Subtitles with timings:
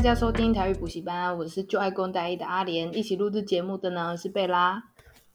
[0.00, 4.82] 大家收听台语补习班，我是就爱公大一的阿莲，一起录制节目的呢是贝拉。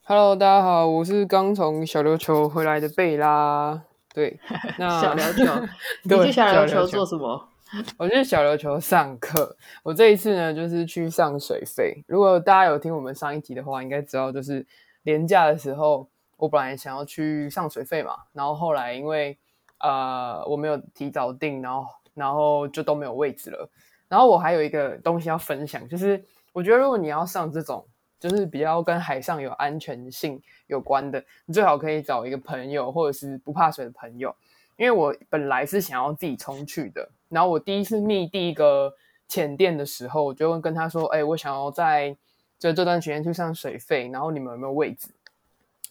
[0.02, 3.80] Hello，大家好，我是刚从小琉球回来的贝拉。
[4.12, 4.40] 对，
[4.76, 5.66] 那小琉球，
[6.02, 7.48] 你去小琉球做什么？
[7.96, 9.56] 我去小琉球上课。
[9.84, 12.02] 我这一次呢，就是去上水费。
[12.08, 14.66] 如果大家有听我们上一集的话，应该知道，就是
[15.04, 16.08] 连假的时候，
[16.38, 19.38] 我本来想要去上水费嘛，然后后来因为
[19.78, 23.70] 呃我没有提早订，然后然后就都没有位置了。
[24.08, 27.84] 然后我还有一个东西要分享，就是我觉得如果你要上这种
[28.20, 34.34] 就是比较跟海上有安全性有关的，你最好可以找一个朋友或者是不怕水的朋友。
[34.76, 38.94] 因为我本来是想要自己冲去的，然后我第一次密第一个
[39.26, 42.16] 潜店的时候，我就会跟他说：“哎，我想要在
[42.58, 45.08] 就这段时间去上水费，然后你们有没有位置？”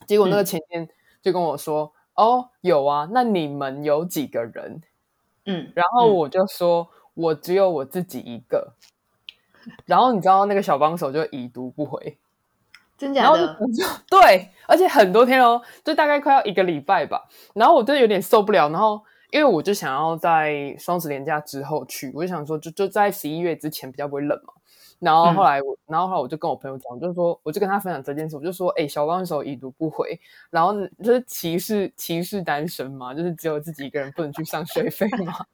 [0.06, 0.88] 结果那个潜店
[1.22, 4.82] 就跟我说：“嗯、哦，有啊，那你们有几个人？”
[5.46, 6.88] 嗯，然后我就说。
[7.16, 8.74] 嗯我只有我自己一个，
[9.86, 12.18] 然后你知道那个小帮手就已读不回，
[12.98, 13.58] 真假的？
[14.10, 17.28] 对，而且很多天哦，就大概快要一个礼拜吧。
[17.54, 24.54] 然后我真的有点受不了，然后因为我就想要在双十连假之后去，我就想说就就在十一月之前比较不会冷嘛。
[25.00, 35.46] 然后后来我，嗯、然后后来我就跟我朋友讲，就是说，我就跟他分享这件事，我就说，哎，小帮手已读不回，然后就是歧视歧视单身嘛，就是只有自己一个人不能去上水肺嘛，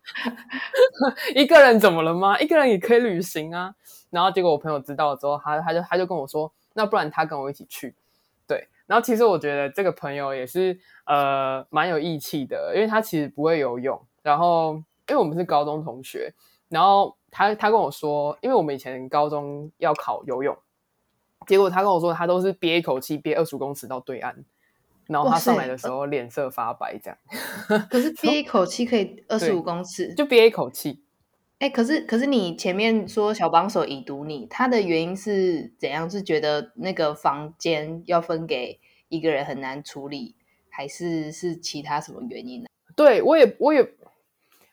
[1.36, 2.40] 一个人怎么了吗？
[2.40, 3.74] 一个人也可以旅行啊。
[4.12, 7.96] 然后结果我朋友知道了之后，他他就他就跟我说，那不然他跟我一起去，
[8.48, 8.68] 对。
[8.86, 14.76] 然后其实我觉得这个朋友也是呃蛮有义气的，因为他其实不会游泳，然后
[15.10, 16.34] 因为我们是高中同学，
[16.70, 17.18] 然后。
[17.32, 20.56] 他他跟我说，因为我们以前高中要考游泳，
[21.48, 24.36] 结果他跟我说，他都是憋一口气憋二十五公尺到对岸，
[25.08, 27.18] 然后他上来的时候脸色发白，这样。
[27.90, 31.04] 可是 憋一口气可以二十五公尺，就憋一口气。
[31.60, 36.10] 哎、欸，可是可是你前面说小帮手已读你，他的原因是怎样？
[36.10, 40.36] 是觉得那个房间要分给一个人很难处理，
[40.70, 42.68] 还是是其他什么原因呢？
[42.96, 43.90] 对，我也我也。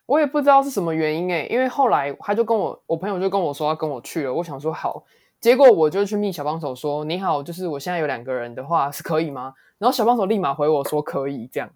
[0.09, 4.33] 我也不知道是什么原因诶，因为后来他就跟我，我朋友就跟我说要跟我去了。
[4.33, 5.05] 我想说好，
[5.39, 9.53] 结果我就去密小帮手说你好，就是我现在有两个人的话是可以吗？
[9.77, 11.69] 然后小帮手立马回我说可以这样，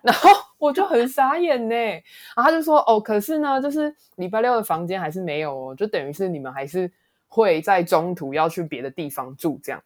[0.00, 1.74] 然后我就很傻眼呢。
[1.74, 6.88] 然后他就说哦，可是呢，就是礼拜六的房间还是没有哦，就等于是你们还是
[7.26, 9.82] 会在中途要去别的地方住这样。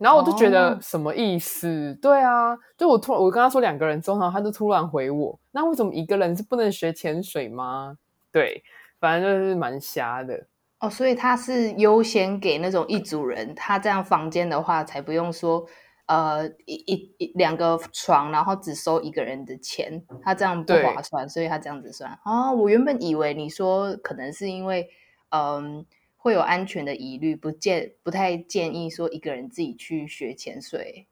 [0.00, 1.92] 然后我就觉得什么意思？
[1.92, 7.98] 哦、对啊，就我突然我跟他说两个人之后，他就突然回我，那为什么一个人是不能学潜水吗？
[8.32, 8.64] 对，
[8.98, 10.46] 反正就是蛮瞎的
[10.78, 10.88] 哦。
[10.88, 15.66] 所以他是优先给那种一组人，他这样房间的话才不用说
[16.06, 22.10] 呃一一一两个床，然后只收一个人的钱，他这样不划算，所以他这样子算。
[22.24, 24.88] 哦，我原本以为你说可能是因为
[25.28, 25.84] 嗯。
[26.22, 31.06] 会有安全的疑虑，不建不太建议说一个人自己去学潜水。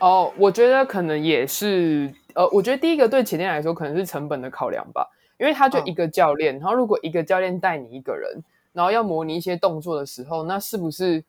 [0.00, 11.22] 哦，我觉得可能也是，呃，我觉得第一个对潜店来说可能是成本的考量吧，因为他就一个教练，哦、然后如果一个教练带你一个人，然后要模拟一些动作的时候，那是不是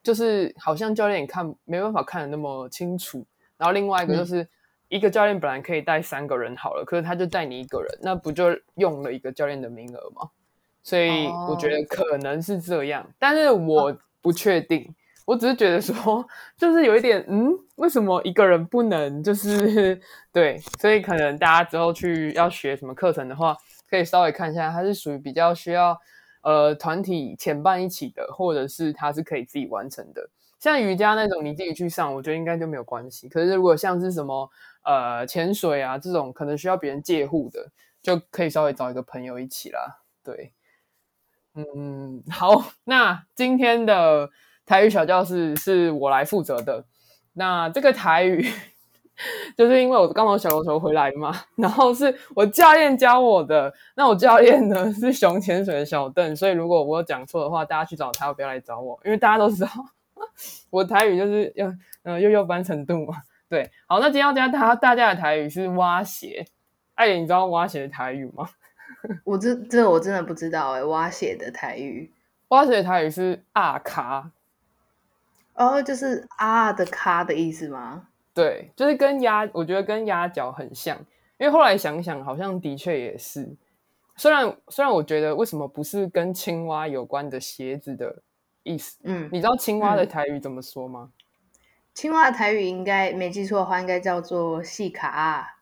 [0.00, 3.26] 就是好像教练也看没办法看的那么清楚？
[3.56, 4.48] 然后另外一个就是、嗯、
[4.90, 10.30] 一个教练本来可以带三个人好了，可是他就带你一个人，那不就用了一个教练的名额吗？
[10.82, 13.12] 所以我觉得可能是这样，oh.
[13.18, 14.84] 但是我不确定。
[14.84, 14.94] Oh.
[15.26, 16.26] 我只是觉得说，
[16.56, 19.22] 就是有一点，嗯，为什么一个人不能？
[19.22, 20.00] 就是
[20.32, 23.56] 对，所以可能大家之后去要学什么课程的话，
[23.88, 25.96] 可以稍微看一下，它是属于比较需要
[26.42, 30.28] 呃团体前伴一起的，或者是它是可以自己完成的。
[30.58, 33.28] 像瑜伽那种，你自己去上，我觉得应该就没有关系。
[33.28, 34.50] 可是如果像是什么
[34.84, 37.70] 呃潜水啊这种，可能需要别人借护的，
[38.02, 40.00] 就可以稍微找一个朋友一起啦。
[40.24, 40.52] 对。
[41.74, 44.30] 嗯， 好，那今天的
[44.66, 46.84] 台语小教室是我来负责的。
[47.34, 48.44] 那这个台语，
[49.56, 53.72] 就是因为我刚从小琉球回来嘛，然后是我教练教我的。
[53.94, 59.70] 那我教练呢是熊潜水的小邓，所以如果我讲错的话，大家去找他，不要来找我，因为大家都知道
[60.70, 61.72] 我台语就是要
[62.02, 63.18] 嗯幼幼班程度嘛。
[63.48, 66.46] 对，好，那今天要教大大家的台语是蛙鞋。
[66.94, 68.48] 艾琳，你知道蛙鞋的台语吗？
[69.24, 72.12] 我这这我真的不知道哎，蛙鞋的台语，
[72.48, 74.30] 蛙鞋的台语是阿卡，
[75.54, 78.08] 哦，就是啊的卡的意思吗？
[78.32, 80.96] 对，就是跟鸭，我觉得跟鸭脚很像，
[81.38, 83.56] 因为后来想想，好像的确也是。
[84.16, 88.22] 虽然虽然我觉得为什么不是跟青蛙有关的鞋子的
[88.62, 88.98] 意思？
[89.04, 91.10] 嗯，你知道青蛙的台语怎么说吗？
[91.10, 91.18] 嗯、
[91.94, 95.56] 青蛙的台语应该没记错的话，应该叫做细卡。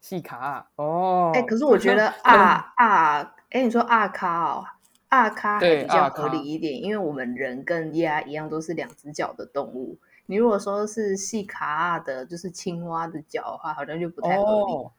[0.00, 3.20] 细卡哦，哎、欸，可是我觉得 啊啊，
[3.50, 4.64] 哎、欸，你说阿卡哦，
[5.08, 9.98] 阿卡还比较合理一点，因为我们人跟鸭一样都是两只脚的动物。
[10.26, 14.72] 你如果说是细卡的，就是青蛙的脚的话，好像就不太合理。
[14.72, 14.92] 哦、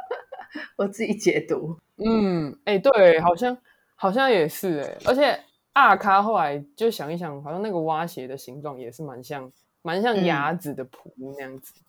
[0.76, 1.78] 我自己解读。
[1.96, 3.56] 嗯，哎、欸，对，好像
[3.96, 5.40] 好像也是哎、欸，而且
[5.72, 9.50] 阿卡后来就想一想，好像那个蛙鞋的形状也是蛮像，
[9.82, 11.72] 蛮像鸭子的蹼那样子。
[11.76, 11.82] 嗯、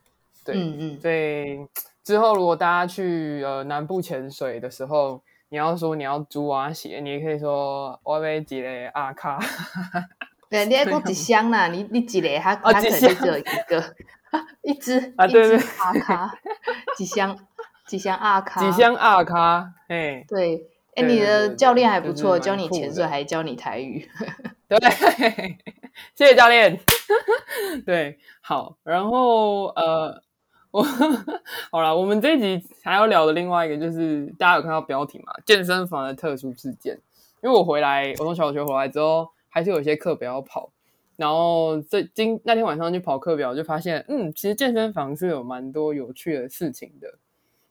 [0.45, 1.67] 对，嗯嗯，所以
[2.09, 9.39] 之后如果大家去呃南部潜水的时候，你要说你要租蛙鞋，你也可以说我要几个阿卡。
[10.49, 11.67] 对，你还讲几箱呢？
[11.67, 12.27] 你你几个？
[12.39, 13.95] 他他可能就只有一个，
[14.63, 16.33] 一只啊，对对，阿卡，
[16.97, 17.37] 几箱
[17.85, 20.65] 几 箱阿卡，几箱阿卡，哎，对，
[20.95, 24.09] 哎，你的教练还不错，教你潜水，还教你台语，
[24.67, 24.79] 对，
[26.15, 26.79] 谢谢教练。
[27.85, 30.23] 对，好，然后呃，
[30.71, 30.83] 我
[31.71, 35.33] 好了，我们这一集还要聊的另外一个就是，大家有看到标题嘛？
[35.45, 36.99] 健身房的特殊事件。
[37.41, 39.29] 因为我回来，我从小学回来之后。
[39.51, 40.71] 还是有一些课表要跑，
[41.15, 47.11] 然后这今那天晚上去跑课表，就发现，嗯，其实健身房是有蛮多有趣的事情的。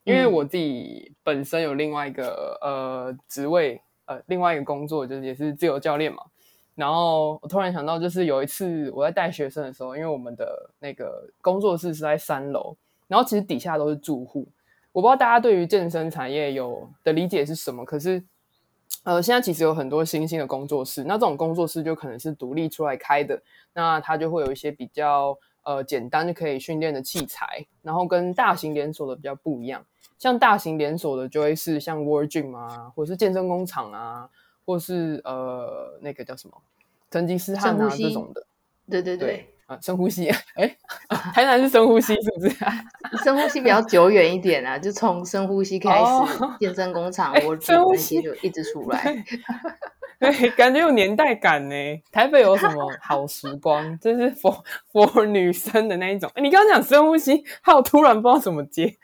[0.03, 6.21] 因为我自己本身有另外一个呃职位，呃另外一个工作，就是也是自由教练嘛。
[6.75, 12.77] 然后我突然想到，就是有一次我在带学生的时候，因为我们的那个工作室是在三楼，
[13.09, 14.47] 然后其实底下都是住户。
[14.93, 18.23] 我不知道大家对于健身产业有的理解是什么，可是。
[19.05, 23.41] 呃，现在其实有很多新兴的工作室，那这种工作室就可能是独立出来开的，
[23.73, 29.85] 那它就会有一些比较呃简单就可以训练的器材，然后跟大型连锁的比较不一样。
[30.19, 34.29] 像大型连锁的就会是像 World Gym 啊，或是健身工厂啊，
[34.67, 36.55] 或是呃那个叫什么
[37.11, 38.47] 成吉思汗啊这种的。
[38.91, 39.29] 对对对。
[39.29, 40.27] 对啊，深呼吸，
[40.57, 40.77] 哎，
[41.35, 42.57] 台南是深呼吸是不是？
[43.23, 46.27] 深呼吸比较久远一点啊，就从深呼吸开始，哦、
[46.59, 49.15] 健身工厂我深呼吸就一直出来，
[50.19, 51.75] 对，感觉有年代感呢。
[52.11, 53.99] 台北有什么 好时光？
[54.01, 56.31] 就是 for for 女生的那一种。
[56.37, 58.97] 你刚刚讲深呼吸，还有突然不知道怎么接。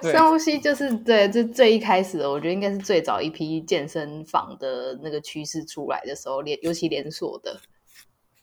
[0.00, 7.60] 深呼吸就是对，就最一开始的，我觉得应该是最早一批健身房的那个趋势出来的时候，连尤其连锁的。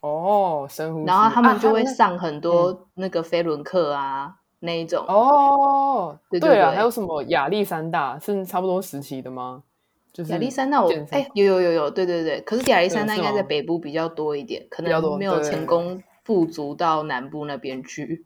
[0.01, 5.05] 哦，深呼吸，然后他们就会上很多那个飞轮课啊，嗯、那一种。
[5.07, 9.63] 哦，对啊，还有什么亚历山大是差不多时期的吗？
[10.11, 12.41] 就是亚历山大我，我哎，有有有有，对对对。
[12.41, 18.25] 可是亚历山大应该在北部比较多一点，可能没有成功富足到南部那边去。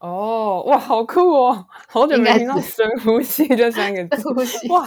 [0.00, 1.66] 哦，哇，好酷哦！
[1.88, 4.28] 好久没听到深呼吸这三个字。
[4.28, 4.86] 呼吸，哇！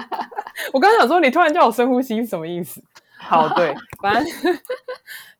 [0.72, 2.82] 我刚刚想说，你突然叫我深呼吸是什么意思？
[3.18, 4.58] 好，对，反正。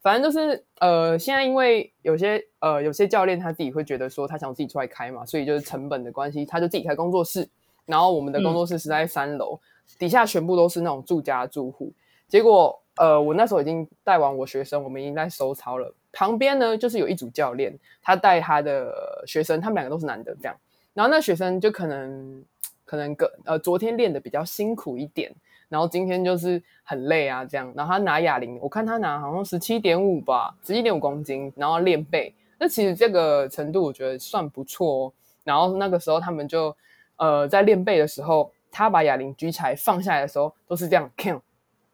[0.07, 7.49] 反正就是呃，现在因为有些呃有些教练他自己会觉得说他想自己出来开嘛，所以就是成本的关系，他就自己开工作室。
[7.87, 11.93] 然后我们的工作室是在三楼，嗯、底下全部都是那种住家住户。
[12.29, 15.93] 结果呃，我那时候已经带完我学生，我们已经在收操了。
[16.13, 20.57] 旁边呢就是有一组教练，他带他的学生，他们两个都是男的这样。
[20.95, 22.45] 然后那学生就可能
[22.85, 25.35] 可能个呃昨天练的比较辛苦一点。
[25.69, 27.73] 然后今天就是很累啊，这样。
[27.77, 32.35] 然后他拿哑铃，我看他拿好像十七点五吧，十七点五公斤，然后练背。
[32.59, 35.13] 那其实这个程度我觉得算不错哦。
[35.45, 36.75] 然后那个时候他们就
[37.17, 41.41] 呃在练背的时候，他把哑铃举起来放下来的时候，都是这样，can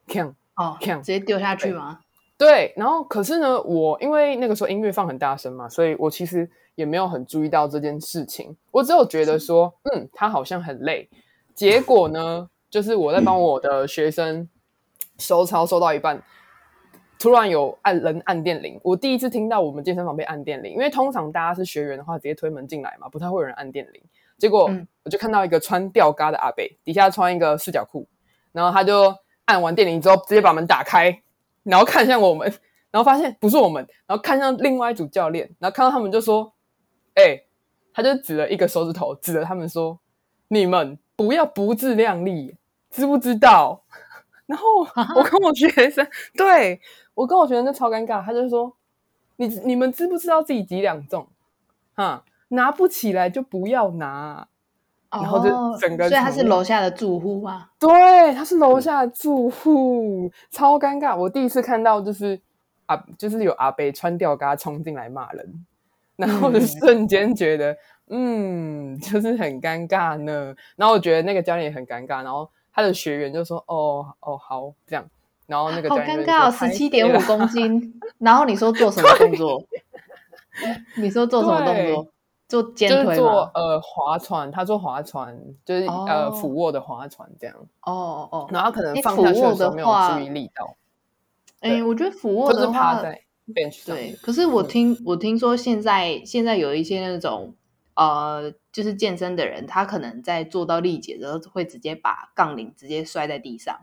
[0.06, 2.00] can 哦，can 直接丢下去吗？
[2.38, 2.72] 对。
[2.76, 8.56] 然后可是呢，我因为那个时候音乐放很大声嘛，所以我其实也没有很注意到这件事情。
[8.70, 11.08] 我只有觉得说，嗯，他好像很累。
[11.54, 12.48] 结果呢？
[12.72, 14.48] 就是我在帮我的学生
[15.18, 16.22] 收操，收到一半，
[17.18, 18.80] 突然有按人按电铃。
[18.82, 24.02] 我第一次听到我们健身房被按电铃，因为通常大家是学员的话，直接推门进来嘛，不太会有人按电铃。
[24.38, 24.70] 结果
[25.04, 28.08] 我就看到一个穿吊嘎的阿伯，底下穿一个四角裤，
[28.52, 29.14] 然后他就
[29.44, 31.22] 按完电铃之后，直接把门打开，
[31.64, 32.50] 然后看向我们，
[32.90, 36.54] 然后发现不是我们，然后看向另外一组教练，然后看到他们就说
[37.16, 37.46] ：“哎、欸，
[37.92, 40.00] 他就指了一个手指头，指着他们说：
[40.48, 42.56] 你们不要不自量力。”
[42.92, 43.82] 知不知道？
[44.46, 44.66] 然后
[45.16, 46.06] 我跟我学生，
[46.36, 46.78] 对，
[47.14, 48.22] 我跟我学生就超尴尬。
[48.22, 48.70] 他就说
[49.36, 51.26] ：“你你们知不知道自己几两重？
[51.94, 54.46] 哈，拿不起来就不要拿。
[55.10, 57.70] 哦”然后就整个，所以他是楼下的住户啊？
[57.78, 61.16] 对，他是楼下的住户，超尴尬。
[61.16, 62.38] 我第一次看到就是
[62.86, 65.66] 啊，就是有阿伯穿吊嘎冲进来骂人，
[66.16, 67.72] 然后就瞬间觉得，
[68.08, 70.54] 嗯，嗯，就是很尴尬呢。
[70.76, 72.50] 然后我觉得那个教练也很尴尬，然后。
[72.72, 75.04] 他的学员就说：“哦哦，好，这样。”
[75.46, 78.00] 然后那个好尴尬哦，十七点五公斤。
[78.18, 79.62] 然后你说做什么动作？
[80.96, 82.06] 你说做什么动作？
[82.48, 87.56] 做肩推就是做呃划船，他做划船，就是、哦、呃俯卧的划船这样。
[87.80, 90.76] 哦哦哦，然后可能放下去的时候没有注意力到。
[91.60, 93.22] 哎，我觉得俯卧的话，就是、在
[93.54, 94.12] bench 对。
[94.22, 97.54] 可是我听、嗯、我听说现在现在有一些那种
[97.94, 103.80] 呃，就是健身的人，他可能在做到力竭的时候，会直接把杠铃直接摔在地上。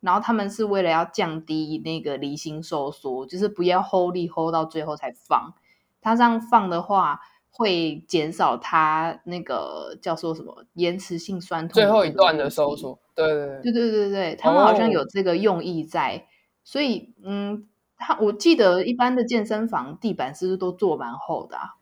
[0.00, 5.54] 然后他们是为了要降低那个离心收缩，就是不要 hold 力 hold 到最后才放。
[6.02, 7.20] 他这样放的话，
[7.50, 12.98] 会减少他那个叫做什么延迟性酸痛最后一段的收缩。
[13.14, 13.26] 对
[13.62, 16.16] 对对对对他们好像有这个用意在。
[16.16, 16.22] 哦、
[16.64, 21.76] 所以嗯，他我记得一般的健身房地板是不是都做蛮厚的啊？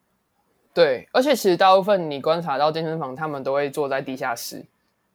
[0.74, 4.64] 对，而且其实大部分你观察到健身房，他们都会坐在地下室。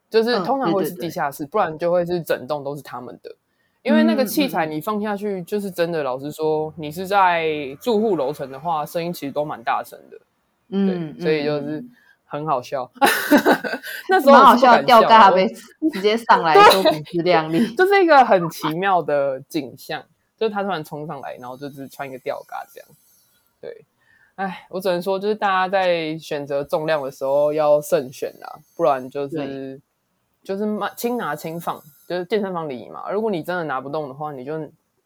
[0.10, 3.36] 就是通常会是地下室，嗯、对对对，不然就会是整栋都是他们的。
[3.82, 6.04] 因为那个器材你放下去，就是真的。
[6.04, 7.48] 老实说，你是在
[7.82, 10.18] 住户楼层的话，声音其实都蛮大声的。
[10.70, 11.84] 嗯，对，所以就是
[12.26, 12.90] 很好笑。
[13.00, 13.10] 嗯、
[14.10, 15.48] 那时候蛮好笑，吊嘎呗，
[15.94, 20.04] 直接上来都不自量力，就是一个很奇妙的景象。
[20.38, 22.90] 就是他突然冲上来，然后就是穿一个吊嘎这样。
[23.60, 23.86] 对，
[24.38, 29.80] 哎，我只能说，就是大家在选择重量的时候要慎选啦，不然就是。
[30.44, 31.78] 就是轻轻拿轻放，
[32.08, 33.12] 就是健身房礼仪嘛。
[33.12, 34.58] 如果你真的拿不动的话，你就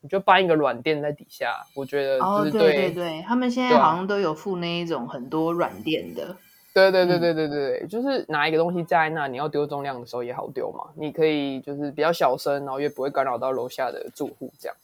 [0.01, 1.65] 你就搬一个软垫在底下。
[1.73, 6.37] 我觉得就是对、哦、对对对，他们现在好像都有附那一种很多软垫的。
[6.75, 10.91] 对对对对对对，嗯、就是拿一个东西架在那，你要丢重量的时候也好丢嘛。
[10.95, 14.77] 你可以就是比较小声，然后也不会干扰到楼下的住户这样。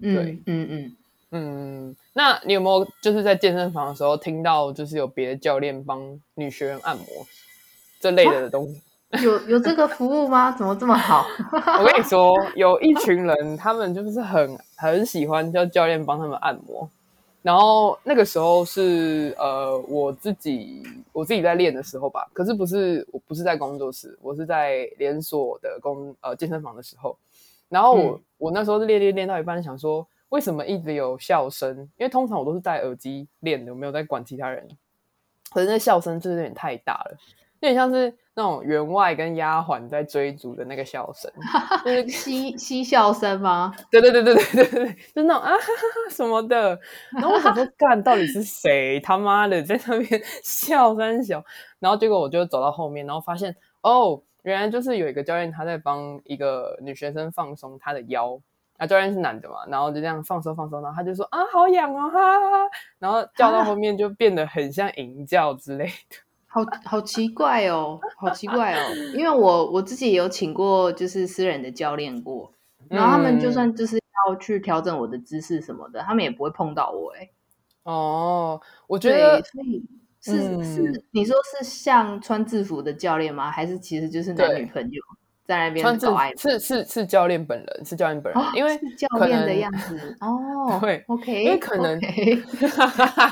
[0.00, 0.96] 对，嗯嗯嗯。
[2.12, 7.06] 那你有没有就是在健身房的时候听到就是有别的教练帮女学员按摩
[8.00, 8.80] 这类的东西？
[9.24, 10.52] 有有这个服务吗？
[10.52, 11.24] 怎么这么好？
[11.80, 16.88] 我跟你说，有一群人，他们就是很很喜欢叫教练帮他们按摩。
[17.40, 20.82] 然后那个时候是呃，我自己
[21.12, 22.28] 我自己在练的时候吧。
[22.34, 27.16] 可是不是我不是在工作室，我是在连锁的工呃健身房的时候。
[27.70, 31.76] 然后我、嗯、我那时候是练练练到一半，想说为什么一直有笑声？
[31.96, 34.68] 因为通常我都是戴耳机练的，我没有在管其他人。
[35.50, 37.16] 可是那笑声就是有点太大了，
[37.60, 38.16] 有点像是。
[38.38, 41.28] 那种员外跟丫鬟在追逐的那个笑声，
[41.84, 43.74] 就是嬉嬉笑声吗？
[43.90, 46.78] 对对对对对对对，就那种啊哈哈什么的。
[47.10, 51.44] 然后我想说，干到底是谁他妈的在那边笑三小？
[51.80, 58.40] 然后结果我就走到后面，然后发现哦，原来就是有一个教练他在帮一个女学生放松她的腰。
[58.78, 66.16] 那教练是男的嘛，然后就这样放松放松，然后他就说啊好痒哦哈哈哈，然后叫到后面就变得很像淫叫之类的。
[66.46, 68.80] 好好奇怪哦， 好奇怪哦，
[69.14, 72.50] 因为我我自己也有请过就是私人的教练过，
[72.88, 77.28] 然后他们就算就是要去调整我的姿势什么的，他们也不会碰到我哎。
[77.82, 79.84] 哦，我觉得所以
[80.20, 83.50] 是、嗯、是你说是像穿制服的教练吗？
[83.50, 85.02] 还是其实就是男女朋友
[85.48, 86.36] 在那边？
[86.36, 90.78] 是是是教练本人，是教练本人，哦、因为教练的样子 哦。
[90.80, 92.40] 对，OK，因为可能 okay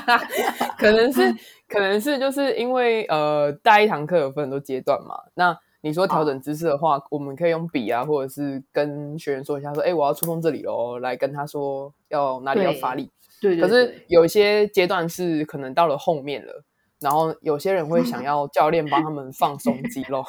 [0.77, 1.33] 可能是。
[1.69, 5.19] 可能是就是因为呃，带一堂课有分很多阶段嘛。
[5.33, 13.11] 那你说调整姿势的话，哦、我们可以用笔啊，或者是跟学员说一下，说，哎，我要触碰这里喽，来跟他说要哪里要发力。
[13.41, 13.69] 对，对，对，对。
[13.69, 16.63] 可是有一些阶段是可能到了后面了。
[16.99, 20.25] 然后有些人会想 要教练帮他们放松肌肉。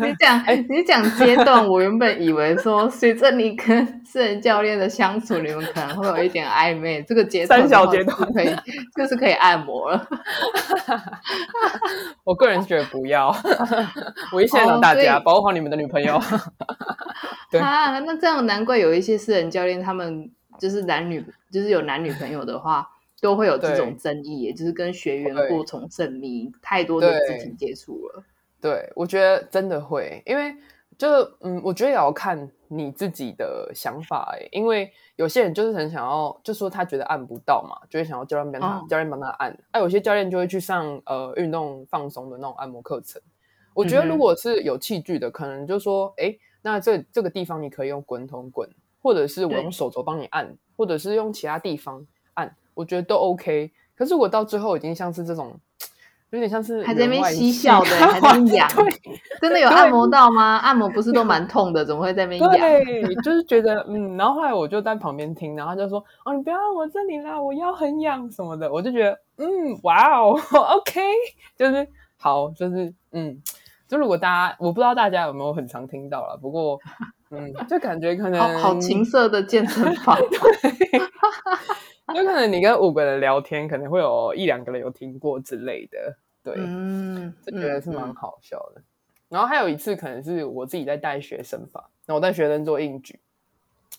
[0.00, 7.00] 你讲， 你讲阶段，我原本以为说，随着你跟私人教练的相处，你们可能会有一点暧昧。
[7.02, 8.54] 这个阶段，三小阶段可以，
[8.96, 10.08] 就是可以按摩了。
[12.24, 13.34] 我个人觉得不要。
[14.32, 16.20] 我一现场大家，保护好你们的女朋友。
[17.50, 22.86] 对啊，那这样难怪有一些私人教练，他们就是男女，就是有男女朋友的话。
[23.20, 28.24] 都会有这种争议，也就是跟学员过从甚密，对太多的肢体接触了。
[28.60, 30.54] 对，我觉得真的会，因为
[30.96, 31.08] 就
[31.40, 39.50] 嗯，我觉得也要看你自己的想法哎，因为有些人就是很想要，就说他觉得按不到嘛，就会想要教练帮他、哦、教练帮他按。
[39.70, 43.20] 哎、啊，有些教练就会去上呃运动放松的那种按摩课程。
[43.74, 48.68] 我觉得如果是有器具的，嗯、可能就说哎，那这这个地方你可以用滚筒滚，
[49.02, 52.06] 或者是我用手肘帮你按，或者是用其他地方。
[52.80, 55.54] 我觉得都 OK，可是我到最后已经像是这种，
[56.30, 58.66] 有点像是还在那边嬉笑的，还在 痒，
[59.40, 60.56] 真的有按摩到吗？
[60.58, 62.52] 按摩不是都蛮痛的，怎么会在那边痒？
[62.52, 69.46] 对，就是觉得嗯，然后后来我就在旁边听，然后他就说哦，你不要按我这里啦，我腰很痒什么的，我就觉得嗯，
[69.82, 71.00] 哇哦，OK，
[71.58, 73.42] 就是好，就是嗯，
[73.86, 76.78] 就如果大家我不知道大家有没有很常听到了，不过
[77.30, 80.16] 嗯，就感觉可能好，好情色的健身房。
[80.30, 81.00] 对
[82.16, 88.82] 有可能你跟五个人聊天，可能会有一两个人有听过之类的，对，嗯，就觉得是蛮好笑的。
[89.28, 93.18] 然后还有一次，可能是我自己在带学生吧，然后我带学生做硬举。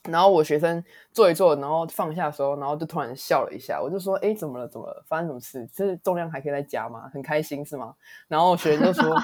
[0.10, 3.80] 然后我学生做一做，然后放下的时候，然后就突然笑了一下。
[3.80, 4.68] 我就说：“哎，怎么了？
[4.68, 5.04] 怎么了？
[5.06, 5.70] 发生什么事？
[5.72, 7.08] 这重量还可以再加吗？
[7.14, 7.94] 很开心是吗？”
[8.28, 9.16] 然后我学生就说：“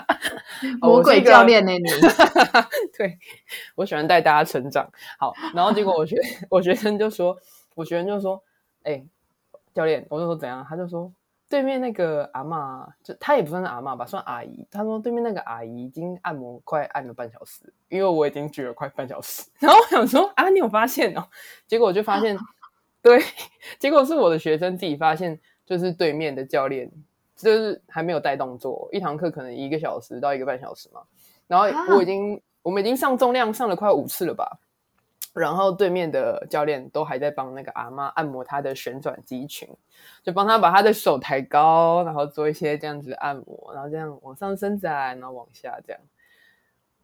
[0.80, 1.72] 魔鬼教练呢？
[1.72, 1.82] 你？
[2.96, 3.18] ”对，
[3.74, 4.88] 我喜欢带大家成长。
[5.18, 6.16] 好，然后结果我学
[6.48, 7.36] 我学生就说
[7.74, 8.42] ：“我学员就说，
[8.84, 9.04] 哎，
[9.72, 11.12] 教练，我就说怎样？”他就说。
[11.48, 14.66] 对面那个阿嬷，就他也不算是阿嬷吧，算阿姨。
[14.70, 19.50] 他说对面那个阿姨已经按摩快按了半小时，因为我已经举了快半小时。
[19.58, 21.22] 然后我想说啊，你有发现哦？
[21.66, 22.38] 结果我就发现，
[23.02, 23.22] 对，
[23.78, 26.90] 结果是我的学生自己发现，就是对面的教练
[27.36, 31.02] 就是还没有带动作，一堂课可能一个小时到一个半小时嘛。
[31.46, 34.58] 然后我已经，我们已经上重量上了快五次了吧。
[35.32, 39.66] 然后对面的教练都还在帮那个阿嬷按摩她的旋转肌群，
[40.22, 46.00] 就帮她把她的手抬高，然后做一些这样子按摩，然后这样往上伸展，然后往下这样。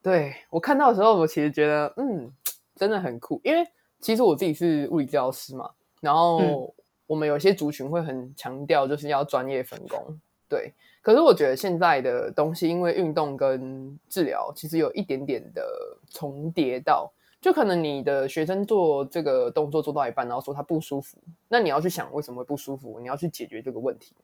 [0.02, 2.30] 对，我看到的时候，我其实觉得，嗯，
[2.76, 3.66] 真的很酷，因为
[3.98, 5.70] 其实我自己是物理治疗师嘛，
[6.02, 6.74] 然后
[7.06, 10.74] 我们有些族群会很强调就是要专业分工，对。
[11.00, 15.66] 可是我觉得现在的东西，因为运动跟治疗其实有一点点的
[16.10, 17.10] 重叠到。
[17.40, 21.16] 就可能你的学生做这个动作做到一半，然后说他不舒服，
[21.48, 24.14] 那你要去想为什么会不舒服，你要去解决这个问题。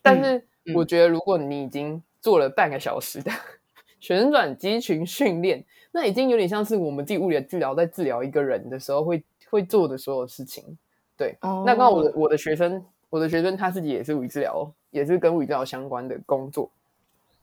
[0.00, 3.30] 但是我觉得，如果你已经做了半个小时的
[4.00, 10.78] 旋转肌群训练，那已经有点像是我们自己物理治疗在治疗一个人的时候会会做的所有事情。
[11.16, 16.70] 对，哦、那刚好我的我的学生，我的学生他自己也是物理治疗，也是跟物理治疗相关的工作，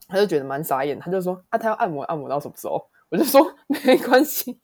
[0.08, 2.84] 他就觉得蛮傻眼，他就说啊，他要按摩按摩到什么时候？
[3.10, 3.54] 我就说
[3.84, 4.58] 没关系。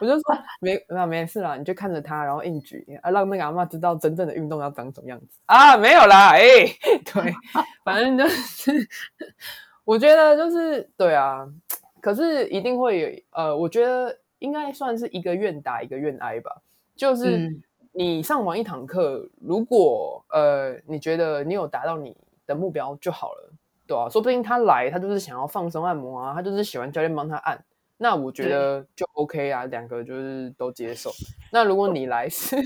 [0.00, 0.22] 我就说
[0.60, 5.76] 没没没事啦，你就看着他，然后硬举啊，让那个阿嬷知道真正的运动要长什么样子啊。
[5.76, 7.34] 没有啦，哎、欸， 对，
[7.84, 8.72] 反正就是，
[9.84, 11.46] 我觉得就是对啊。
[12.00, 16.62] 可是一定会有呃，我觉得应该算是一个愿打一个愿挨吧。
[16.94, 17.50] 就是
[17.92, 22.16] 你上完一堂课，如果呃你觉得你有达到你
[22.46, 23.52] 的目标就好了，
[23.86, 27.62] 对啊，说不定他来他就是想要放松按摩啊，他就是喜欢教练帮他按。
[28.00, 31.10] 那我觉得就 OK 啊，两个就是都接受。
[31.52, 32.56] 那如果你来是，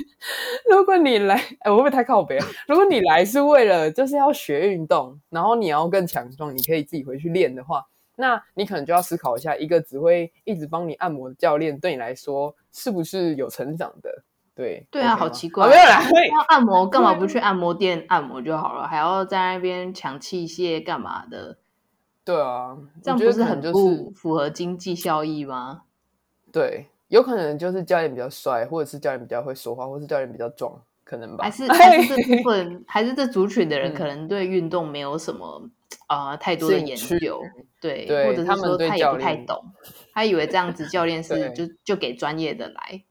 [0.70, 2.46] 如果你来，哎，我会不会太靠北啊？
[2.68, 14.24] 如果你来是为了就是要学运动，然后你要更强壮，你可以自己回去练的话，那你可能就要思考一下，一个只会一直帮你按摩的教练对你来说是不是有成长的？
[14.54, 21.56] 对，对啊，好奇怪，没有啦，要按摩干嘛不去按摩店按摩就好了，还要在那边抢器械干嘛的？
[22.24, 25.82] 对啊，这样不是很不符合经济效益吗？
[26.52, 31.42] 对，有可能就是教练比较帅，或者是教练比较会说话，或者是教练比较壮，可能吧。
[31.42, 35.68] 还是还是这部分， 还是这族群的人可能对运动没有什么
[36.06, 37.42] 啊、呃、太多的研究，
[37.80, 39.60] 对，对，或者是说他也不太懂，
[40.14, 43.02] 他以为这样子教练 是就就给专业的来，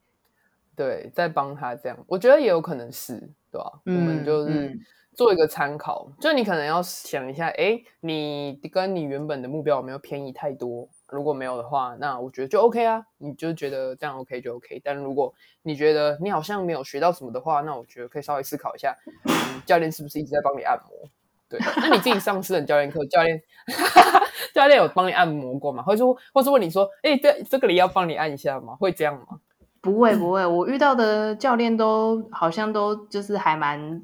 [0.73, 3.15] 对，在帮他这样，我觉得也有可能是，
[3.51, 3.79] 对吧、啊？
[3.85, 4.67] 嗯、我们就是。
[4.69, 4.79] 嗯
[5.21, 10.89] 做一个参考，就你可能要想一下，哎，你跟你原本的目标有没有偏移太多？
[11.09, 14.81] 如果没有的话，那我觉得就 OK 啊，你就觉得这样 OK 就 OK。
[14.83, 15.31] 但如果
[15.61, 21.07] 你觉得你好像没有学到什么的话，那我觉得可以稍微思考一下，嗯、教练是不是一直在帮你按摩？
[21.47, 23.39] 对，那你自己上私人教练课，教练
[24.55, 25.83] 教练有帮你按摩过吗？
[25.83, 28.75] 或者说，或是问你说，哎，这这个里要帮你按一下吗？
[28.79, 29.39] 会这样吗？
[29.81, 34.01] 不会不会，我遇到的教练都好像都就是还蛮。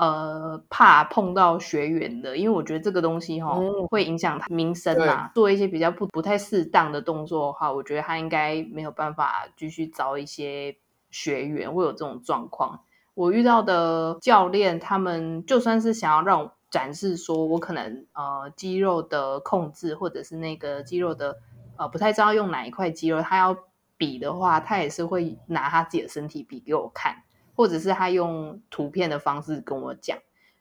[0.00, 5.30] 呃，怕碰到学员的，因为我觉得这个东西哈、哦嗯、会影响他名声啊。
[5.34, 10.74] 做一些比较不不太适当的动作的话，我觉得他应该没有办法继续招一些
[11.10, 12.80] 学员，会有这种状况。
[13.12, 21.36] 我遇到的教练，他们就算是想要让我展示说我可能呃肌肉的控制，或者是那个肌肉的
[21.76, 23.54] 呃不太知道用哪一块肌肉，他要
[23.98, 27.16] 比的话，他也是会拿他自己的身体比给我看。
[27.60, 30.16] 或者是他用图片的方式跟我讲，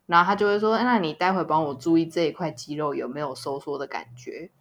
[0.06, 4.52] 然后他就会说：“那你待会帮我注意这一块肌肉有没有收缩的感觉。”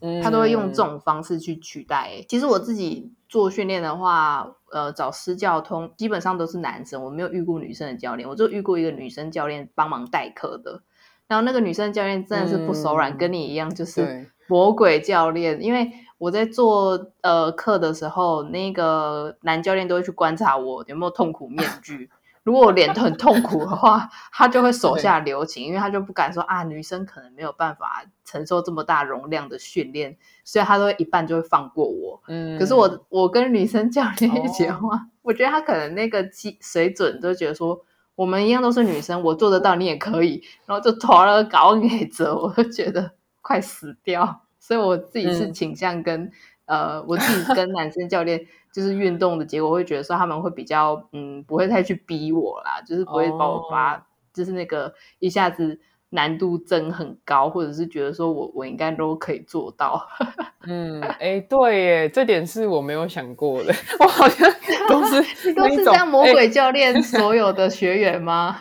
[0.00, 2.24] 嗯，他都会用这种方式去取代。
[2.28, 10.82] 其实我自己做训练的话，呃，找私教通基本上都是男生，我没有遇过女生的教练，我就遇过一个女生教练帮忙代课的。
[11.26, 15.90] 然后那个女生教练真的是不手软，嗯、跟你一样，就是魔鬼教练，因为。
[16.20, 22.10] 我在做呃课的时候，那个男教练都会去观察我有没有痛苦面具。
[22.42, 32.22] 如果我脸很痛苦的话， 他就会手下留情，因为他就不敢说啊，女生可能没有办法承受这么大容量的训练，所以他都会一半就会放过我。
[32.28, 37.80] 嗯，可是我我跟女生教练一起的话，哦、我觉得他可能那个基水准都觉得说，
[38.14, 40.42] 我们一样都是女生，我做得到，你也可以。
[40.66, 44.42] 然后就拖了个稿给折，我就觉得快死掉。
[44.70, 46.22] 所以我自己是倾向跟、
[46.66, 54.02] 嗯、呃，我自己跟男生教练就是运动的结果，会觉得说他们会比较嗯，不会太去逼我啦，就是不会把我发，哦、
[54.32, 55.80] 就是那个一下子。
[56.12, 60.04] 难度增很高，或者是觉得说我我应该都可以做到。
[60.66, 63.72] 嗯，哎、欸，对耶，这点是我没有想过的。
[64.00, 64.52] 我好像
[64.88, 65.22] 都是
[65.54, 68.60] 都是这样魔鬼教练所有的学员吗？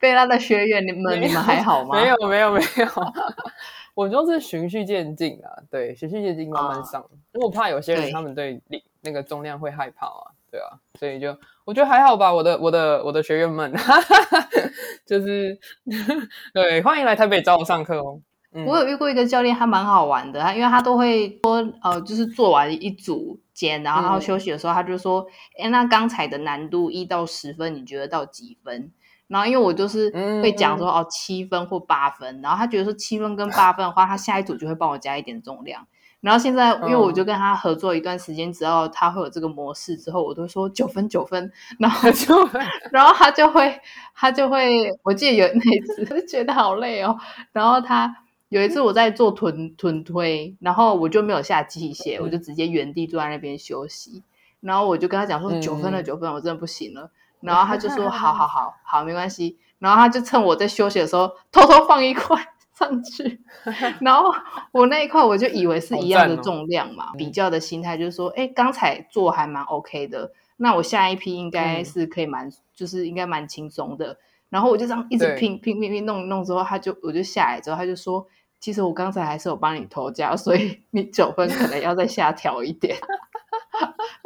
[0.00, 1.94] 贝拉的学员，你们你们还好吗？
[1.94, 2.88] 没有没有没有，没有
[4.00, 7.04] 我就是循序渐进啊，对，循序渐进慢慢上。
[7.32, 8.58] 因为我怕有些人他们对
[9.02, 10.32] 那个重量会害怕啊。
[10.50, 11.36] 对啊，所以就
[11.66, 14.48] 我觉得还好吧，我的我的我的学员们，哈哈哈，
[15.06, 15.56] 就是
[16.54, 18.20] 对，欢迎来台北找我上课哦。
[18.52, 25.24] 嗯、我有遇过一个教练，他蛮好玩的，他因为他都会说，呃，就是做完一组肩，然后他休息的时候，他就说，
[25.56, 28.90] 哎、嗯，那刚才的难度一到十分，你觉得到几分？
[29.30, 30.10] 然后因为我就是
[30.42, 35.86] 会讲说，嗯、哦，七分或八分，然后他觉得说七分跟八分的话，他下一组就会帮我加一点重量。
[36.20, 42.34] 然后现在，因为我就跟他合作一段时间，只要他会有这个模式之后，我都说九分九分，然后就，
[42.90, 43.80] 然后他就会，
[44.16, 44.68] 他就会，
[45.04, 47.16] 我记得有那一次， 就觉得好累哦。
[47.52, 48.12] 然后他
[48.48, 54.24] 有一次我在做臀臀推，然后我就没有下器械，我就直接原地坐在那边休息。
[54.60, 57.10] 然后我就跟他讲说九分了，九分，我真的不行了。
[57.42, 59.58] 然后他就说好好好好，没关系。
[59.78, 62.36] 然后他就趁我在休息的时候，偷偷放一块。
[62.72, 63.38] 上去，
[64.00, 64.32] 然后
[64.72, 74.16] 我那一块我就以为是一样的重量嘛，哦、比较的心态就是说，哎，刚才做还蛮 OK 的，那我下一批应该是可以蛮，嗯、就是应该蛮轻松的。
[74.48, 78.26] 然后我就这样一直拼拼拼拼弄弄之后，他就我就下来之后，他就说，
[78.58, 82.96] 其实我刚才还是有帮你投价，所以你九分可能要再下调一点。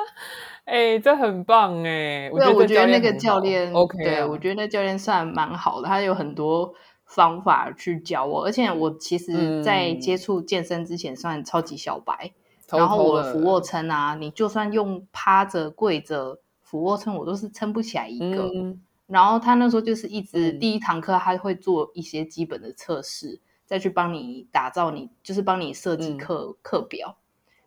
[0.64, 6.74] 哎，这很棒哎，对，我觉得那个教练 OK，对我觉得那教练算蛮好的，他有很多。
[7.06, 12.32] 方法去教我，而且我其实，在接触健身之前算超级小白。
[12.72, 18.50] 嗯、然后我的俯卧撑啊，你就算用趴着、跪着俯卧撑，我都是撑不起来一个。
[18.54, 27.18] 嗯、然后他那时候就是一直第一堂课，他会做一些基本的测试，再去帮你打造你，就是帮你设计课课表。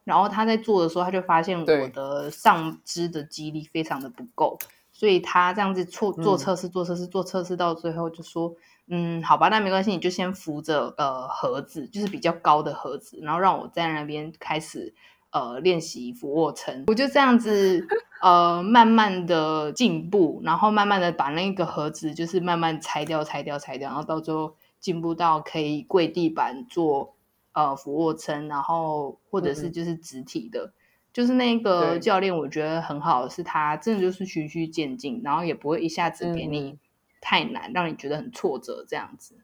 [0.08, 4.58] 然后他在做的时候，他就发现我的上肢的肌力非常的不够，
[4.92, 8.56] 所以他这样子做做测试、做测试、做测试，到最后就说。
[8.90, 14.94] 嗯，好吧，那没关系，你就先扶着呃盒子，就是比较高的盒子，然后让我在那边开始
[15.32, 16.86] 呃练习俯卧撑。
[16.88, 17.86] 我就这样子
[18.22, 27.17] 呃慢慢的进步，然后慢慢的把那个盒子就是慢慢拆掉、拆掉、拆掉，然后到最后进步到可以跪地板做
[27.58, 30.74] 呃俯卧撑，然后或者是就是直体的，嗯、
[31.12, 36.72] 就是那个教练我觉得很好的是他真的就是循序渐进，然后也不会一下子给你。
[36.72, 36.80] 嗯
[37.20, 39.36] 太难，让你觉得很挫折，这样子。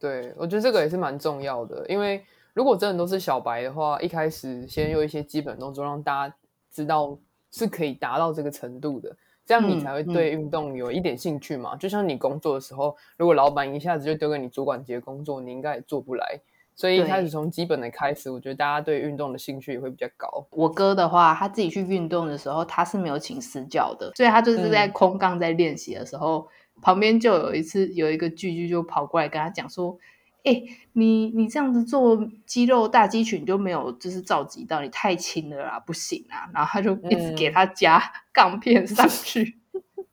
[0.00, 6.34] 对，我觉得这个也是蛮重要的，因为如果真的都是小白的话，一开始先用一些基本动作，让大家
[6.70, 7.16] 知道
[7.50, 11.74] 是可以达到这个程度的，这样你才会对运动有一点兴趣嘛。
[11.74, 16.40] 嗯嗯、就像你工作的时候，如果老板一下子就丢给你主管级的工作，你应该也做不来。
[16.74, 20.46] 所以一开始从基本的开始，我觉得大家对运动的兴趣也会比较高。
[20.50, 26.48] 我哥的话，他自己去运动的时候，他是没有请私教的，所以他就是在空杠在练习的时候。
[26.48, 26.48] 嗯
[26.80, 29.96] 旁边就有一次，有一个巨巨就跑过来跟他讲说
[30.42, 39.52] ：“哎、欸，你你这样子做肌肉大肌群就没有，就是召集到，你太轻了啦，不行啊。”然后他就一直给他加 杠片上去，然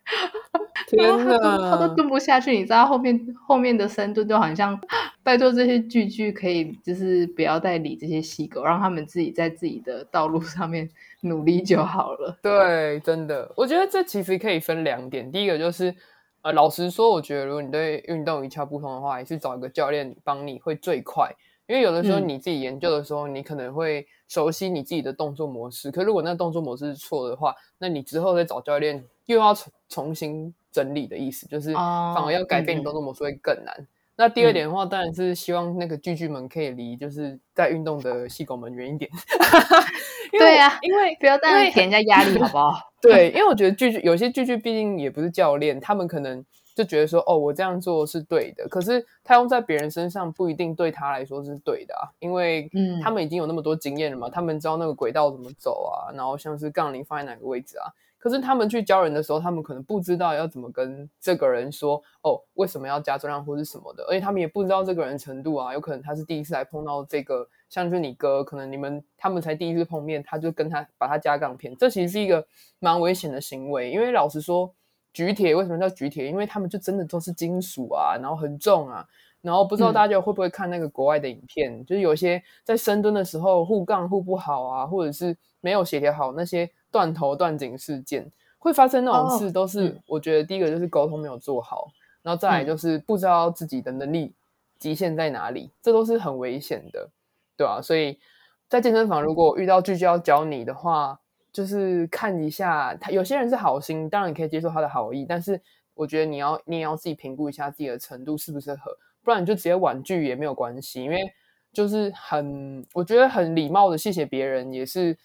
[1.11, 4.79] 后他都他都蹲不下去，你知道后面后面的深蹲就好像
[5.23, 10.89] 拜托这些巨巨可以就是不要再理这些细狗，让他们自己在自己的道路上面
[11.21, 12.37] 努力就好了。
[12.41, 15.95] 对，真的，我觉得这其实可以分两点，第一个就是。
[16.41, 21.29] 呃，老实说，我觉得如果你对运动一窍不通的话，也是找一个教练帮你会最快。
[21.69, 33.71] 因为有的时候你自己研究的时候，嗯、你可能会熟悉你自己的动作模式，可如果那个动作模式是错的话，那你之后再找教练又要重重新整理的意思，就是反而要改变你动作模式会更难。
[33.77, 39.09] 嗯、那第二点的话，当然是希望那个巨巨们可以离就是在运动的细狗们远一点。
[40.31, 42.91] 对呀、啊，因为不要这样给人家压力，好不好？
[43.01, 46.43] 对，因为我觉得巨巨有些巨巨毕竟也不是教练，他们可能
[46.79, 52.71] 就觉得说，哦，我这样做是对的，可是他用在别人身上不一定对他来说是对的啊，因为
[53.03, 67.45] 他们已经有那么多经验了嘛，嗯、他们知道那个轨道怎么走啊，然后像是杠铃放在哪个位置啊，可是他们去教人的时候，他们可能不知道要怎么跟这个人说，哦，为什么要加重量或是什么的，而且他们也不知道这个人程度啊，有可能他是第一次来碰到这个。
[67.69, 72.43] 像是你哥，可能你们他们才第一次碰面，他就跟他把他加杠片，这其实是一个
[72.79, 73.91] 蛮危险的行为。
[73.91, 74.73] 因为老实说，
[75.13, 76.27] 举铁为什么叫举铁？
[76.27, 79.05] 因为他们就真的都是金属啊，然后很重啊。
[79.41, 91.87] 然后不知道大家会不会看那个国外的影片，嗯、就是有些在深蹲的时候护杠护不好啊，或者是没有协调好那些断头断颈事件，会发生那种事，都是我觉得第一个就是沟通没有做好，哦、
[92.21, 94.33] 然后再来就是不知道自己的能力
[94.77, 97.09] 极限在哪里，这都是很危险的，
[97.55, 98.19] 对啊，所以
[98.67, 101.17] 在健身房如果遇到聚焦教你的话，
[101.51, 105.59] 就是看一下他，有些人是好心，当然你可以接受他的好意，但是
[105.93, 108.95] 我觉得你要你也要自己评估一下自己的程度适不适合。
[109.23, 111.33] 不然你就直接婉拒也没有关系，因为
[111.73, 115.17] 就是很，我觉得很礼貌的谢谢别人，也是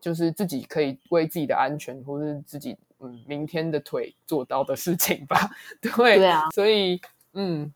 [0.00, 5.50] 就是自己可以为自己的安全或是自己嗯明天的腿做到的事情吧。
[5.80, 7.00] 对，对啊，所以
[7.34, 7.72] 嗯。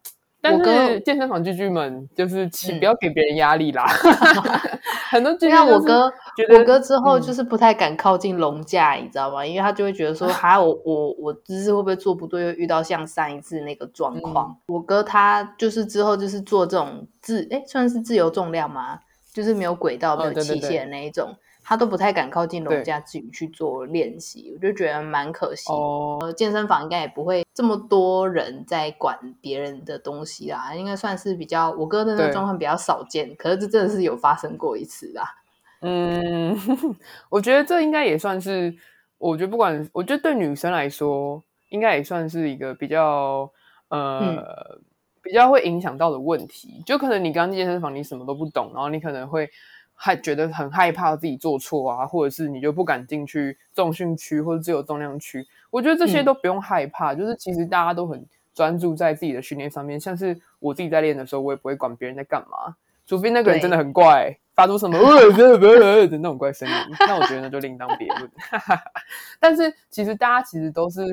[0.65, 3.85] 但是健身房巨巨们就是请不要给别人压力啦。
[3.95, 4.81] 嗯、
[5.11, 6.13] 很多巨巨我哥，
[6.53, 9.45] 我哥之后就是不太敢靠近龙架，嗯、你知道吗？
[9.45, 14.49] 因为他就会觉得说，哈，我我我姿势会不会做不对，又遇到像上一次那个状况。
[14.51, 18.99] 嗯、我哥他就是之后就是做这种自哎，算是自由重量吗？
[19.33, 21.29] 就是没有轨道、没有器械的那一种。
[21.29, 25.65] 哦对对对他都不太敢靠近楼下自己去做练习，我就觉得蛮可惜。
[25.73, 33.35] 哦、呃，健身房应该也不会这么多人在管别人的东西啦，应该算是比较我哥的那个状况比较少见。
[33.35, 35.25] 可是这真的是有发生过一次啦。
[35.81, 36.57] 嗯，
[37.31, 38.73] 我觉得这应该也算是，
[39.19, 43.51] 我觉得不管，我觉得对女生来说，应该也算是一个比较
[43.89, 44.81] 呃、嗯、
[45.21, 46.81] 比较会影响到的问题。
[46.87, 49.51] 就可能你刚进健身房，你什么都不懂，然后你可能会。
[49.97, 55.45] 还觉得很害怕自己做错啊，或者是你就不敢进去重训区或者自由重量区。
[55.71, 59.99] 我觉得这些都不用害怕，嗯、就是其实大家都很专注在自己的训练上面。
[59.99, 64.39] 像是我自己在练的时候，我也不会管别人在干嘛，除非那个人真的很怪。
[64.57, 66.75] 发出什么 呃呃呃的那种怪声音，
[67.07, 68.29] 那我觉得那就另当别论。
[69.39, 71.05] 但是其实大家其实都是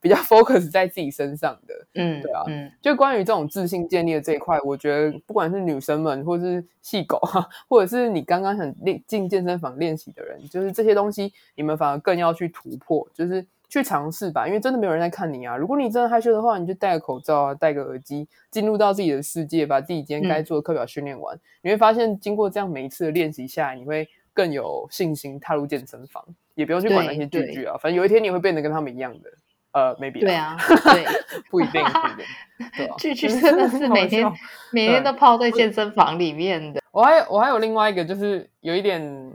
[0.00, 7.20] 比较 focus 在自己身上的，嗯，对啊，嗯，就关于这种自信建立的这一块，我觉得不管是女生们，或者是细狗，
[7.68, 13.46] 或者是你刚刚想练进健身房练习的人，就是这些东西，你们反而更要去突破，就是。
[13.68, 15.56] 去尝试吧，因为真的没有人在看你啊。
[15.56, 21.36] 如果你真的害羞的话，你就戴个口罩啊，戴个耳机，进入到自己的世界，把自己今天该做的课表训练完。
[21.36, 27.76] 嗯、你会发现，经过这样每一次的练习下来，你会更有信心踏入健身房，也不用去管那些巨巨啊。
[27.76, 29.30] 反正有一天你会变得跟他们一样的。
[29.72, 30.56] 呃，maybe 对啊，
[30.94, 31.04] 对，
[31.50, 32.88] 不一定，不一定。
[32.96, 34.26] 巨巨 真的是每天
[34.72, 36.80] 每天都泡在健身房里面的。
[36.90, 39.30] 我还有我还有另外一个，就是有一点。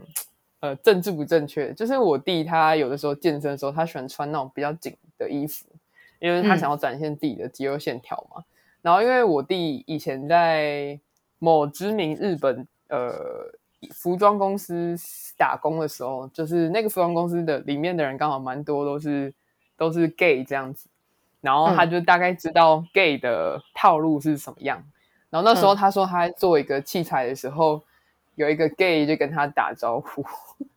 [0.64, 5.66] 呃，政治不正确，就是我弟他有的时候健身的时候，他喜欢穿那种比较紧的衣服，
[6.20, 8.40] 因为他想要展现自己的肌肉线条嘛。
[8.40, 8.44] 嗯、
[8.80, 10.98] 然后，因为我弟以前在
[11.38, 13.12] 某知名日本呃
[13.92, 14.96] 服装公司
[15.36, 19.34] 打工的时候，就是那个服装公司的里面的人刚好蛮多都是
[19.76, 20.88] 都是 gay 这样子，
[21.42, 24.82] 然后他就大概知道 gay 的套路是什么样。
[25.28, 27.82] 然后那时候他说他做一个器材的时候。
[28.36, 30.24] 有一个 gay 就跟他打招呼，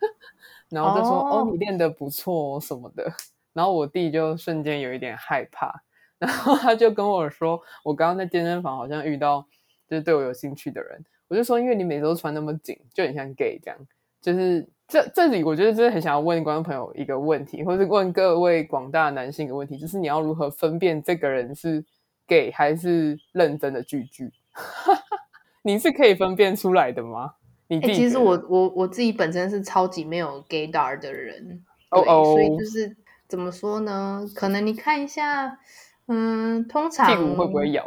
[0.69, 1.41] 然后就说：“oh.
[1.41, 3.11] 哦，你练得不错什么的。”
[3.53, 5.73] 然后我弟就瞬间有一点害怕，
[6.19, 9.45] 然后他就跟我说：“我刚刚在健身房好像遇到
[9.89, 13.77] 就是对我有兴趣的人。”我就说：“因为你每周穿那么紧，就很像 gay 这样。”
[14.21, 21.83] 就是这这里，我觉得真的很想要问观众朋友一个问题，或是问各位广大男性一个问题，就是你要如何分辨这个人是
[22.27, 24.31] gay 还是认真的句句？
[25.63, 27.33] 你是可以分辨出来的吗？
[27.69, 32.95] 哎、欸，其实我我我自己本身是超级没有 gaydar 的人，哦哦，所以就是
[33.27, 34.25] 怎么说呢？
[34.33, 35.59] 可能你看一下，
[36.07, 37.85] 嗯，通常屁股会不会摇？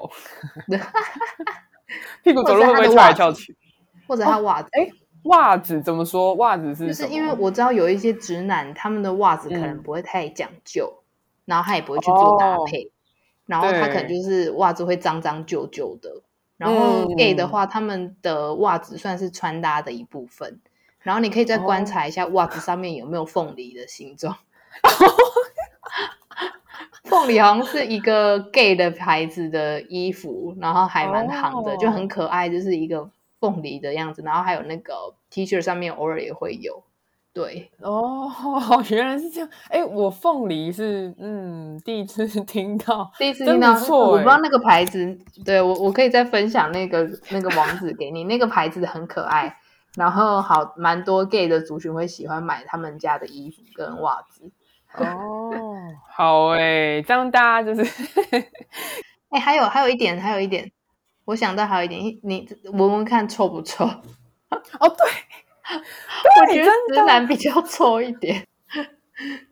[2.22, 3.56] 屁股走路会不会翘来翘去？
[4.06, 4.68] 或者他袜子？
[4.72, 4.90] 哎、哦，
[5.24, 6.34] 袜子怎么说？
[6.34, 11.04] 袜子是就是因为我知道有一些直男，他们的袜子可能不会太讲究，嗯、
[11.46, 12.90] 然后他也不会去做搭配，哦、
[13.46, 16.22] 然后他可能就是袜子会脏脏旧旧的。
[16.60, 20.60] 然后 gay 的话，嗯、他们的袜子算是穿搭的一部分。
[21.00, 24.36] 然后你可以再观察一下袜子上面有没有凤梨的形状。
[27.04, 34.20] 凤梨好像是一个 gay 的牌子的衣服，然后还蛮行的，哦、就很可爱，就是一个凤梨的样子。
[34.22, 36.82] 然后还有那个 T 恤上面偶尔也会有。
[37.32, 38.28] 对哦，
[38.90, 39.48] 原来是这样。
[39.68, 45.16] 哎，我凤梨是嗯第一次听到，第一次 听到，我不知道那个牌子。
[45.44, 48.24] 对我，我可以再分享那个那个网址给你。
[48.24, 49.56] 那个牌子很可爱，
[49.96, 54.50] 然后好蛮多 gay 的族群会喜欢买他们家的衣服跟袜子。
[54.96, 55.52] 哦，
[56.12, 57.88] 好哎，这样大家就是，
[59.30, 60.72] 哎，还有还有一点，还有一点，
[61.26, 63.84] 我想到还有一点，你闻闻看臭不臭？
[63.84, 65.06] 哦，对。
[66.40, 68.46] 我觉得直男比较臭一点，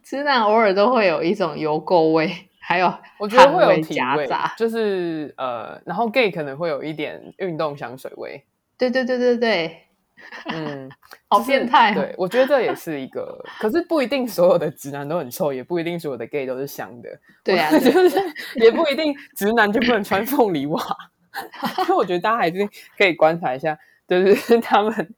[0.02, 8.44] 直男偶尔都会有一种油垢味，还有我觉得会有夹杂，就是呃，然后 gay 可能会有一点运动香水味。
[8.76, 9.82] 对对对对对，
[10.52, 10.90] 嗯，
[11.28, 11.94] 好变态。
[11.94, 17.08] 对，我觉得这也是一个，可是不一定所有的直男都很臭，也不一定所有的 gay 都是香的。
[17.44, 18.20] 对啊，就是
[18.56, 20.82] 也不一定直男就不能穿凤梨袜。
[21.86, 23.78] 所以我觉得大家还是可以观察一下，
[24.08, 25.14] 就是他们。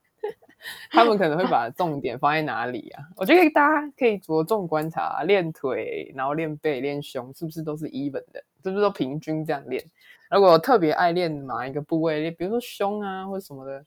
[0.91, 3.05] 他们可能会把重点放在哪里啊？
[3.17, 8.45] 我觉得大家可以着重观察，练腿，然后练背、练胸，是不是都是 even 的？
[8.63, 9.83] 是不是都平均这样练？
[10.31, 13.85] 如果特别爱练哪一个部位，比如说胸啊或者什么的，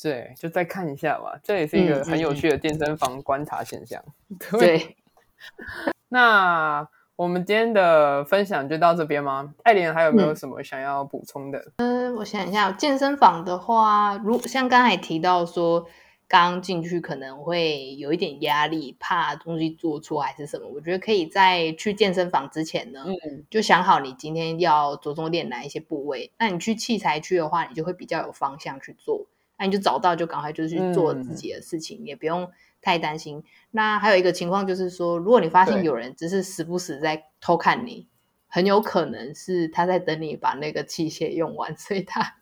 [0.00, 1.38] 对，就再看一下吧。
[1.42, 4.02] 这也是一个很有趣的健身房观察现象。
[4.28, 4.96] 嗯嗯、对，对
[6.08, 6.88] 那。
[7.18, 9.52] 我们今天的分享就到这边吗？
[9.64, 11.72] 爱莲还有没有什么想要补充的？
[11.78, 15.84] 嗯，我想一下，健身房的话，如像刚才提到说，
[16.28, 20.68] 刚进去可能会有一点压力，怕东西做错还是什么。
[20.68, 26.30] 我觉得可以在去健身房之前呢，嗯，就想好你今天要着重练哪一些部位。
[26.38, 29.26] 那你去器材区的话，你就会比较有方向去做。
[29.58, 32.48] 那你就找到就赶快就去做自己的事情，嗯，也不用。
[32.80, 33.42] 太担心。
[33.70, 38.08] 那还有一个情况就是说，如果你发现有人只是时不时在偷看你，
[38.48, 42.36] 很有可能是他在等你把那个器械用完， 所以他，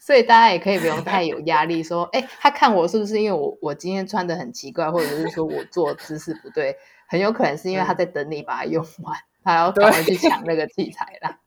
[0.00, 6.76] 所以大家也可以不用太有压力，说，哎，他看我是不是因为我我今天穿的很奇怪，或者是说我做姿势不对，
[7.08, 11.38] 很有可能是因为他在等你把它用完，他要赶快去抢那个器材啦。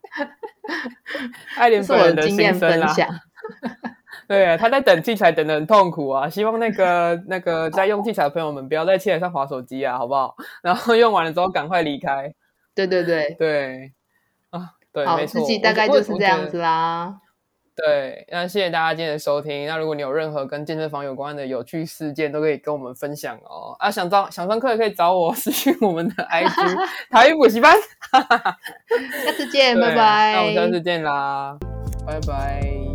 [1.55, 3.07] 爱莲是我的经验分享。
[4.27, 6.27] 对啊，他在等器材等的很痛苦啊！
[6.29, 10.35] 希望那个那个在用器材的朋友们不要在器材上划手机啊，好不好？
[10.63, 12.33] 然后用完了之后赶快离开。
[12.73, 13.91] 对对对对
[14.49, 17.15] 啊，对，好，没错，自己大概就是这样子啦。
[17.75, 19.67] 对，那谢谢大家今天的收听。
[19.67, 23.75] 那如果你有任何跟健身房有关的有趣事件，都可以跟我们分享哦。
[23.79, 27.75] 啊，想找想上课也可以找我私信我们的 IG 台语补习班。
[28.11, 30.33] 下次见，拜拜。
[30.35, 31.57] 那我们下次见啦，
[32.07, 32.94] 拜拜。